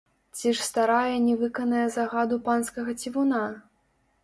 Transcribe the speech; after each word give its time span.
Ці 0.37 0.47
ж 0.59 0.63
старая 0.67 1.17
не 1.25 1.35
выканае 1.43 1.85
загаду 1.97 2.41
панскага 2.49 2.99
цівуна? 3.05 3.45